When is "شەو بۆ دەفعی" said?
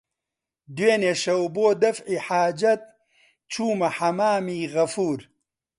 1.23-2.23